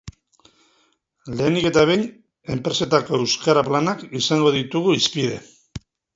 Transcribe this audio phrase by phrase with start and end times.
[1.41, 2.05] Lehenik eta behin,
[2.55, 5.39] enpresetako euskara planak izango ditugu hizpide.